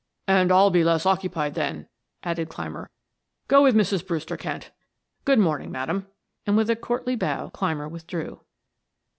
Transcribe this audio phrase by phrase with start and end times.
[0.27, 1.87] "And I'll be less occupied then,"
[2.23, 2.89] added Clymer.
[3.47, 4.03] "Go with Mrs.
[4.07, 4.71] Brewster, Kent;
[5.25, 6.07] good morning, madam,"
[6.47, 8.41] and with a courtly bow Clymer withdrew.